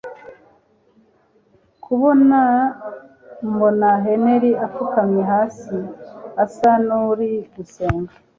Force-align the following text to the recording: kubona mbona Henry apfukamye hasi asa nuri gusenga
kubona 1.83 2.39
mbona 3.51 3.89
Henry 4.05 4.51
apfukamye 4.65 5.21
hasi 5.31 5.77
asa 6.43 6.69
nuri 6.85 7.31
gusenga 7.55 8.13